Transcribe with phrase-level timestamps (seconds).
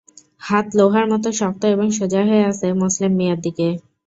[0.41, 3.67] হাত লোহার মতো শক্ত এবং সোজা হয়ে আছে মোসলেম মিয়ার দিকে।